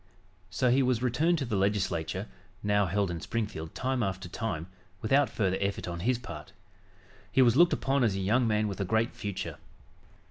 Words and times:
So 0.49 0.71
he 0.71 0.81
was 0.81 1.03
returned 1.03 1.37
to 1.37 1.45
the 1.45 1.55
Legislature, 1.55 2.25
now 2.63 2.87
held 2.87 3.11
in 3.11 3.21
Springfield, 3.21 3.75
time 3.75 4.01
after 4.01 4.27
time, 4.27 4.65
without 4.99 5.29
further 5.29 5.59
effort 5.61 5.87
on 5.87 5.99
his 5.99 6.17
part. 6.17 6.53
He 7.31 7.43
was 7.43 7.55
looked 7.55 7.71
upon 7.71 8.03
as 8.03 8.15
a 8.15 8.19
young 8.19 8.47
man 8.47 8.67
with 8.67 8.81
a 8.81 8.83
great 8.83 9.13
future. 9.13 9.57